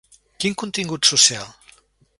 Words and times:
Quin 0.45 0.55
contingut 0.61 1.11
social? 1.13 1.47